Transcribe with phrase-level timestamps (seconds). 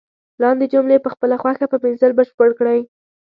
[0.41, 2.79] لاندې جملې په خپله خوښه په پنسل بشپړ کړئ.